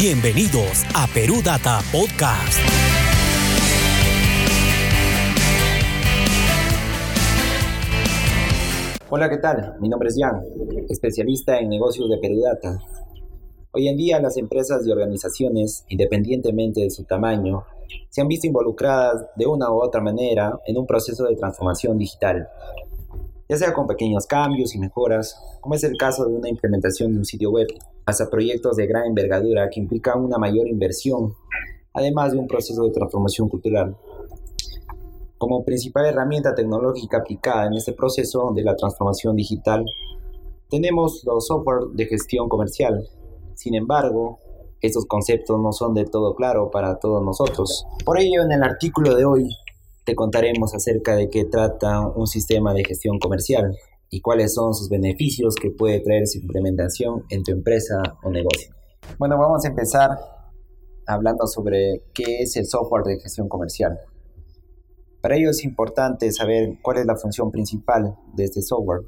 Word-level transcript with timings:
Bienvenidos 0.00 0.84
a 0.94 1.06
Perú 1.12 1.42
Data 1.44 1.80
Podcast. 1.92 2.58
Hola, 9.10 9.28
¿qué 9.28 9.36
tal? 9.36 9.76
Mi 9.78 9.90
nombre 9.90 10.08
es 10.08 10.16
Jan, 10.18 10.40
especialista 10.88 11.58
en 11.58 11.68
negocios 11.68 12.08
de 12.08 12.16
Perú 12.16 12.40
Data. 12.40 12.78
Hoy 13.72 13.88
en 13.88 13.98
día 13.98 14.18
las 14.20 14.38
empresas 14.38 14.86
y 14.86 14.90
organizaciones, 14.90 15.84
independientemente 15.90 16.80
de 16.80 16.88
su 16.88 17.04
tamaño, 17.04 17.64
se 18.08 18.22
han 18.22 18.28
visto 18.28 18.46
involucradas 18.46 19.26
de 19.36 19.46
una 19.46 19.70
u 19.70 19.82
otra 19.82 20.00
manera 20.00 20.58
en 20.66 20.78
un 20.78 20.86
proceso 20.86 21.24
de 21.24 21.36
transformación 21.36 21.98
digital, 21.98 22.48
ya 23.50 23.56
sea 23.56 23.74
con 23.74 23.88
pequeños 23.88 24.28
cambios 24.28 24.76
y 24.76 24.78
mejoras, 24.78 25.36
como 25.60 25.74
es 25.74 25.82
el 25.82 25.96
caso 25.96 26.24
de 26.24 26.32
una 26.32 26.48
implementación 26.48 27.12
de 27.12 27.18
un 27.18 27.24
sitio 27.24 27.50
web, 27.50 27.66
hasta 28.06 28.30
proyectos 28.30 28.76
de 28.76 28.86
gran 28.86 29.06
envergadura 29.06 29.68
que 29.68 29.80
implican 29.80 30.24
una 30.24 30.38
mayor 30.38 30.68
inversión, 30.68 31.34
además 31.92 32.30
de 32.30 32.38
un 32.38 32.46
proceso 32.46 32.84
de 32.84 32.92
transformación 32.92 33.48
cultural. 33.48 33.96
Como 35.36 35.64
principal 35.64 36.06
herramienta 36.06 36.54
tecnológica 36.54 37.16
aplicada 37.16 37.66
en 37.66 37.74
este 37.74 37.92
proceso 37.92 38.52
de 38.54 38.62
la 38.62 38.76
transformación 38.76 39.34
digital, 39.34 39.84
tenemos 40.68 41.24
los 41.24 41.48
software 41.48 41.88
de 41.92 42.06
gestión 42.06 42.48
comercial. 42.48 43.04
Sin 43.54 43.74
embargo, 43.74 44.38
estos 44.80 45.06
conceptos 45.06 45.60
no 45.60 45.72
son 45.72 45.94
de 45.94 46.04
todo 46.04 46.36
claro 46.36 46.70
para 46.70 47.00
todos 47.00 47.24
nosotros. 47.24 47.84
Por 48.04 48.20
ello, 48.20 48.42
en 48.44 48.52
el 48.52 48.62
artículo 48.62 49.16
de 49.16 49.24
hoy 49.24 49.48
te 50.10 50.16
contaremos 50.16 50.74
acerca 50.74 51.14
de 51.14 51.30
qué 51.30 51.44
trata 51.44 52.00
un 52.00 52.26
sistema 52.26 52.74
de 52.74 52.82
gestión 52.84 53.20
comercial 53.20 53.76
y 54.08 54.20
cuáles 54.20 54.54
son 54.54 54.74
sus 54.74 54.88
beneficios 54.88 55.54
que 55.54 55.70
puede 55.70 56.00
traer 56.00 56.26
su 56.26 56.38
implementación 56.38 57.26
en 57.28 57.44
tu 57.44 57.52
empresa 57.52 58.02
o 58.24 58.28
negocio. 58.28 58.74
Bueno, 59.20 59.38
vamos 59.38 59.64
a 59.64 59.68
empezar 59.68 60.10
hablando 61.06 61.46
sobre 61.46 62.02
qué 62.12 62.40
es 62.40 62.56
el 62.56 62.66
software 62.66 63.04
de 63.04 63.20
gestión 63.20 63.48
comercial. 63.48 64.00
Para 65.22 65.36
ello 65.36 65.50
es 65.50 65.62
importante 65.62 66.32
saber 66.32 66.78
cuál 66.82 66.98
es 66.98 67.06
la 67.06 67.14
función 67.14 67.52
principal 67.52 68.16
de 68.34 68.42
este 68.46 68.62
software 68.62 69.02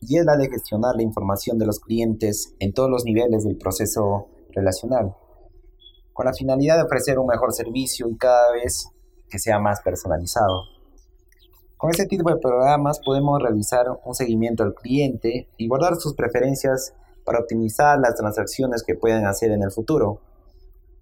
y 0.00 0.16
es 0.16 0.24
la 0.24 0.36
de 0.36 0.48
gestionar 0.48 0.94
la 0.94 1.02
información 1.02 1.58
de 1.58 1.66
los 1.66 1.80
clientes 1.80 2.54
en 2.60 2.72
todos 2.72 2.88
los 2.88 3.04
niveles 3.04 3.42
del 3.42 3.58
proceso 3.58 4.28
relacional, 4.50 5.12
con 6.12 6.26
la 6.26 6.32
finalidad 6.34 6.76
de 6.76 6.84
ofrecer 6.84 7.18
un 7.18 7.26
mejor 7.26 7.52
servicio 7.52 8.08
y 8.08 8.16
cada 8.16 8.52
vez 8.52 8.92
que 9.30 9.38
sea 9.38 9.58
más 9.58 9.80
personalizado. 9.80 10.64
Con 11.76 11.90
este 11.90 12.04
tipo 12.04 12.28
de 12.28 12.36
programas 12.36 13.00
podemos 13.02 13.40
realizar 13.40 13.86
un 14.04 14.14
seguimiento 14.14 14.62
al 14.62 14.74
cliente 14.74 15.48
y 15.56 15.66
guardar 15.66 15.96
sus 15.96 16.14
preferencias 16.14 16.92
para 17.24 17.38
optimizar 17.38 17.98
las 17.98 18.16
transacciones 18.16 18.82
que 18.82 18.94
pueden 18.94 19.24
hacer 19.24 19.50
en 19.50 19.62
el 19.62 19.70
futuro. 19.70 20.20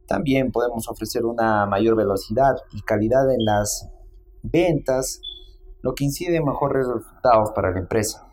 También 0.06 0.52
podemos 0.52 0.88
ofrecer 0.88 1.24
una 1.24 1.66
mayor 1.66 1.96
velocidad 1.96 2.56
y 2.72 2.82
calidad 2.82 3.28
en 3.32 3.44
las 3.44 3.90
ventas, 4.42 5.20
lo 5.82 5.94
que 5.94 6.04
incide 6.04 6.36
en 6.36 6.44
mejores 6.44 6.86
resultados 6.86 7.50
para 7.52 7.72
la 7.72 7.80
empresa. 7.80 8.28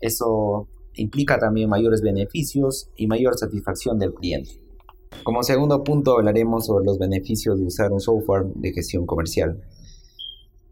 Eso 0.00 0.66
implica 0.94 1.38
también 1.38 1.68
mayores 1.68 2.02
beneficios 2.02 2.90
y 2.96 3.06
mayor 3.06 3.38
satisfacción 3.38 3.98
del 3.98 4.14
cliente. 4.14 4.69
Como 5.22 5.42
segundo 5.42 5.84
punto 5.84 6.16
hablaremos 6.16 6.66
sobre 6.66 6.84
los 6.86 6.98
beneficios 6.98 7.58
de 7.58 7.66
usar 7.66 7.92
un 7.92 8.00
software 8.00 8.46
de 8.54 8.72
gestión 8.72 9.06
comercial. 9.06 9.62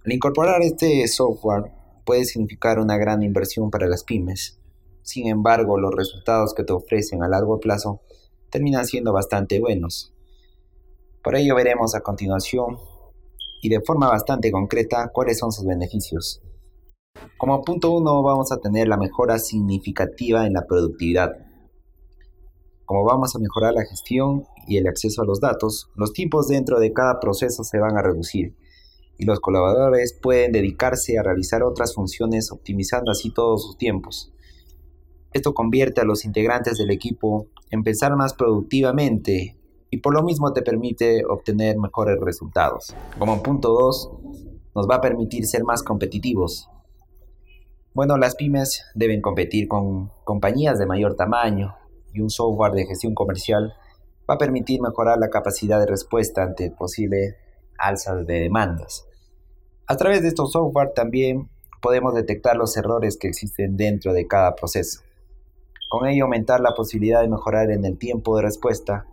Al 0.05 0.12
incorporar 0.12 0.62
este 0.62 1.06
software 1.08 1.72
puede 2.05 2.25
significar 2.25 2.78
una 2.78 2.97
gran 2.97 3.22
inversión 3.22 3.70
para 3.70 3.86
las 3.86 4.05
pymes. 4.05 4.59
Sin 5.03 5.27
embargo, 5.28 5.78
los 5.78 5.94
resultados 5.94 6.55
que 6.55 6.64
te 6.64 6.72
ofrecen 6.72 7.22
a 7.22 7.28
largo 7.28 7.61
plazo 7.61 8.00
terminan 8.50 8.86
siendo 8.86 9.12
bastante 9.12 9.61
buenos. 9.61 10.14
Por 11.22 11.36
ello 11.36 11.55
veremos 11.55 11.94
a 11.94 12.00
continuación 12.00 12.78
y 13.61 13.69
de 13.69 13.81
forma 13.81 14.09
bastante 14.09 14.50
concreta 14.50 15.11
cuáles 15.12 15.39
son 15.39 15.53
sus 15.53 15.66
beneficios. 15.66 16.43
Como 17.37 17.62
punto 17.62 17.91
1 17.93 18.22
vamos 18.22 18.53
a 18.53 18.60
tener 18.60 18.88
la 18.88 18.97
mejora 18.97 19.38
significativa 19.38 20.47
en 20.47 20.55
la 20.55 20.66
productividad. 20.66 21.47
Como 22.88 23.04
vamos 23.04 23.37
a 23.37 23.38
mejorar 23.38 23.75
la 23.75 23.84
gestión 23.84 24.47
y 24.66 24.78
el 24.78 24.87
acceso 24.87 25.21
a 25.21 25.26
los 25.26 25.41
datos, 25.41 25.91
los 25.94 26.15
tiempos 26.15 26.49
dentro 26.49 26.81
de 26.81 26.94
cada 26.94 27.21
proceso 27.21 27.62
se 27.62 27.78
van 27.78 27.99
a 27.99 28.03
reducir 28.03 28.56
y 29.19 29.26
los 29.26 29.41
colaboradores 29.41 30.19
pueden 30.19 30.53
dedicarse 30.53 31.19
a 31.19 31.22
realizar 31.22 31.62
otras 31.62 31.94
funciones 31.94 32.50
optimizando 32.50 33.10
así 33.10 33.31
todos 33.31 33.62
sus 33.62 33.76
tiempos. 33.76 34.32
Esto 35.34 35.53
convierte 35.53 36.00
a 36.00 36.04
los 36.04 36.25
integrantes 36.25 36.78
del 36.78 36.91
equipo 36.91 37.49
en 37.69 37.82
pensar 37.82 38.16
más 38.16 38.32
productivamente 38.32 39.59
y 39.91 39.99
por 39.99 40.15
lo 40.15 40.22
mismo 40.22 40.55
te 40.55 40.62
permite 40.62 41.26
obtener 41.26 41.76
mejores 41.76 42.19
resultados. 42.19 42.97
Como 43.19 43.43
punto 43.43 43.69
2, 43.69 44.10
nos 44.75 44.88
va 44.88 44.94
a 44.94 45.00
permitir 45.03 45.44
ser 45.44 45.62
más 45.62 45.82
competitivos. 45.82 46.70
Bueno, 47.93 48.16
las 48.16 48.34
pymes 48.34 48.82
deben 48.94 49.20
competir 49.20 49.69
con 49.69 50.10
compañías 50.25 50.78
de 50.78 50.87
mayor 50.87 51.16
tamaño 51.16 51.75
y 52.12 52.20
un 52.20 52.30
software 52.30 52.72
de 52.72 52.86
gestión 52.86 53.14
comercial 53.14 53.74
va 54.28 54.34
a 54.34 54.38
permitir 54.38 54.80
mejorar 54.80 55.19
la 55.19 55.30
capacidad 55.30 55.80
de 55.80 55.86
respuesta 55.86 56.42
ante 56.42 56.70
posible 56.70 57.36
alza 57.78 58.16
de 58.16 58.41
demandas. 58.41 59.06
A 59.86 59.96
través 59.96 60.22
de 60.22 60.28
estos 60.28 60.52
software 60.52 60.92
también 60.94 61.48
podemos 61.80 62.14
detectar 62.14 62.56
los 62.56 62.76
errores 62.76 63.16
que 63.16 63.28
existen 63.28 63.76
dentro 63.76 64.12
de 64.12 64.26
cada 64.26 64.54
proceso. 64.54 65.00
Con 65.88 66.06
ello 66.06 66.24
aumentar 66.24 66.60
la 66.60 66.74
posibilidad 66.74 67.22
de 67.22 67.28
mejorar 67.28 67.70
en 67.70 67.84
el 67.84 67.96
tiempo 67.96 68.36
de 68.36 68.42
respuesta 68.42 69.06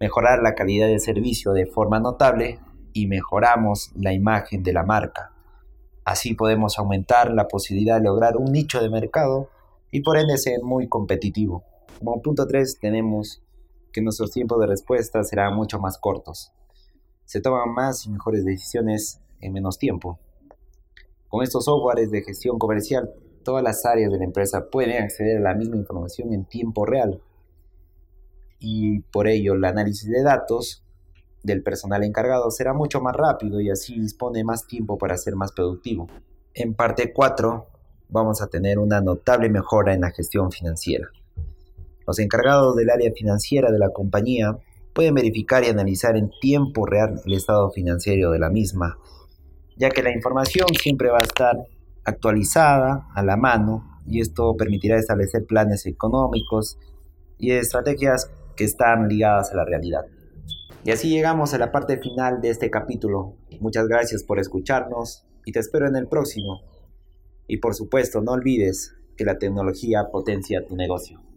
mejorar 0.00 0.40
la 0.42 0.54
calidad 0.54 0.86
del 0.86 1.00
servicio 1.00 1.52
de 1.52 1.66
forma 1.66 2.00
notable 2.00 2.60
y 2.92 3.06
mejoramos 3.06 3.90
la 3.96 4.12
imagen 4.12 4.62
de 4.62 4.72
la 4.72 4.84
marca. 4.84 5.32
Así 6.04 6.34
podemos 6.34 6.78
aumentar 6.78 7.30
la 7.32 7.48
posibilidad 7.48 7.96
de 7.98 8.04
lograr 8.04 8.36
un 8.36 8.52
nicho 8.52 8.80
de 8.80 8.90
mercado 8.90 9.50
y 9.90 10.00
por 10.00 10.18
ende 10.18 10.38
ser 10.38 10.62
muy 10.62 10.88
competitivo. 10.88 11.64
Como 11.98 12.22
punto 12.22 12.46
3 12.46 12.78
tenemos 12.80 13.42
que 13.92 14.02
nuestros 14.02 14.30
tiempos 14.30 14.60
de 14.60 14.66
respuesta 14.66 15.22
serán 15.24 15.54
mucho 15.54 15.78
más 15.78 15.98
cortos. 15.98 16.52
Se 17.24 17.40
toman 17.40 17.72
más 17.72 18.06
y 18.06 18.10
mejores 18.10 18.44
decisiones 18.44 19.20
en 19.40 19.52
menos 19.52 19.78
tiempo. 19.78 20.18
Con 21.28 21.42
estos 21.42 21.64
softwares 21.66 22.10
de 22.10 22.22
gestión 22.22 22.58
comercial, 22.58 23.10
todas 23.44 23.62
las 23.62 23.84
áreas 23.84 24.10
de 24.10 24.18
la 24.18 24.24
empresa 24.24 24.70
pueden 24.70 25.02
acceder 25.02 25.38
a 25.38 25.40
la 25.40 25.54
misma 25.54 25.76
información 25.76 26.32
en 26.32 26.44
tiempo 26.44 26.86
real 26.86 27.22
y 28.60 29.00
por 29.00 29.28
ello 29.28 29.54
el 29.54 29.64
análisis 29.64 30.08
de 30.08 30.22
datos 30.22 30.84
del 31.42 31.62
personal 31.62 32.02
encargado 32.02 32.50
será 32.50 32.72
mucho 32.72 33.00
más 33.00 33.14
rápido 33.14 33.60
y 33.60 33.70
así 33.70 33.98
dispone 33.98 34.44
más 34.44 34.66
tiempo 34.66 34.98
para 34.98 35.16
ser 35.16 35.36
más 35.36 35.52
productivo. 35.52 36.08
En 36.54 36.74
parte 36.74 37.12
4 37.12 37.66
vamos 38.08 38.42
a 38.42 38.48
tener 38.48 38.78
una 38.78 39.00
notable 39.00 39.48
mejora 39.48 39.94
en 39.94 40.00
la 40.00 40.10
gestión 40.10 40.50
financiera. 40.50 41.08
Los 42.08 42.18
encargados 42.20 42.74
del 42.74 42.88
área 42.88 43.12
financiera 43.12 43.70
de 43.70 43.78
la 43.78 43.90
compañía 43.90 44.56
pueden 44.94 45.12
verificar 45.12 45.62
y 45.62 45.66
analizar 45.66 46.16
en 46.16 46.30
tiempo 46.40 46.86
real 46.86 47.20
el 47.26 47.34
estado 47.34 47.70
financiero 47.70 48.30
de 48.30 48.38
la 48.38 48.48
misma, 48.48 48.96
ya 49.76 49.90
que 49.90 50.02
la 50.02 50.14
información 50.14 50.68
siempre 50.80 51.10
va 51.10 51.18
a 51.18 51.24
estar 51.24 51.58
actualizada 52.04 53.08
a 53.14 53.22
la 53.22 53.36
mano 53.36 54.00
y 54.06 54.22
esto 54.22 54.56
permitirá 54.56 54.96
establecer 54.96 55.44
planes 55.44 55.84
económicos 55.84 56.78
y 57.36 57.50
estrategias 57.50 58.30
que 58.56 58.64
están 58.64 59.06
ligadas 59.06 59.52
a 59.52 59.56
la 59.56 59.66
realidad. 59.66 60.06
Y 60.84 60.92
así 60.92 61.10
llegamos 61.10 61.52
a 61.52 61.58
la 61.58 61.72
parte 61.72 61.98
final 61.98 62.40
de 62.40 62.48
este 62.48 62.70
capítulo. 62.70 63.34
Muchas 63.60 63.86
gracias 63.86 64.24
por 64.24 64.38
escucharnos 64.38 65.26
y 65.44 65.52
te 65.52 65.58
espero 65.58 65.86
en 65.86 65.96
el 65.96 66.08
próximo. 66.08 66.62
Y 67.46 67.58
por 67.58 67.74
supuesto, 67.74 68.22
no 68.22 68.32
olvides 68.32 68.94
que 69.14 69.26
la 69.26 69.36
tecnología 69.36 70.08
potencia 70.10 70.64
tu 70.64 70.74
negocio. 70.74 71.27